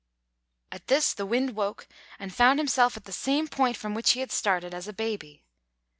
[0.71, 4.19] At this, the Wind woke and found himself at the same point from which he
[4.21, 5.43] had started as a baby.